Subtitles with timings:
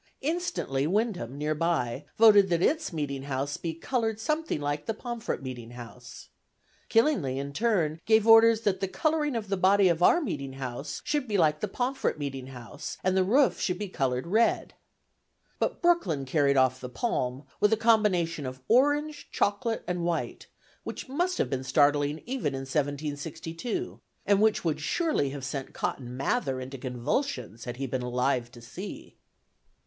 [0.21, 5.43] Instantly Windham, near by, voted that its meeting house be "colored something like the Pomfret
[5.43, 6.29] meeting house."
[6.89, 11.01] Killingly, in turn, gave orders that "the cullering of the body of our meeting house
[11.03, 14.73] should be like the Pomfret meeting house, and the Roff shal be cullered Read."
[15.59, 20.47] But Brooklyn carried off the palm, with a combination of orange, chocolate and white,
[20.83, 26.17] which must have been startling even in 1762, and which would surely have sent Cotton
[26.17, 29.15] Mather into convulsions, had he been alive to see.